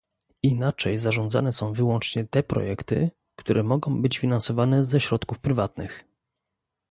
Inaczej 0.43 0.97
zarządzane 0.97 1.53
są 1.53 1.73
wyłącznie 1.73 2.23
te 2.25 2.43
projekty, 2.43 3.11
które 3.35 3.63
mogą 3.63 4.01
być 4.01 4.17
finansowane 4.17 4.85
ze 4.85 4.99
środków 4.99 5.39
prywatnych 5.39 6.03